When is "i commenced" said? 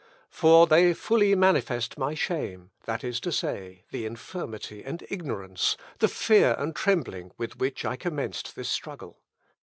7.85-8.55